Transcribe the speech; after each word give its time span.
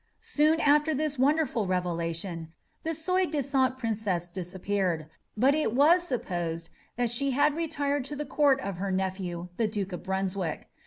Soon 0.23 0.59
after 0.59 0.95
this 0.95 1.19
wonderful 1.19 1.67
revelation 1.67 2.51
the 2.81 2.95
soi 2.95 3.27
disant 3.27 3.77
princess 3.77 4.31
disappeared, 4.31 5.05
but 5.37 5.53
it 5.53 5.73
was 5.75 6.01
supposed 6.01 6.71
that 6.95 7.11
she 7.11 7.29
had 7.37 7.53
retired 7.53 8.03
to 8.05 8.15
the 8.15 8.25
court 8.25 8.59
of 8.61 8.77
her 8.77 8.91
nephew, 8.91 9.49
the 9.57 9.67
Duke 9.67 9.91
of 9.91 10.01
Brunswick. 10.01 10.69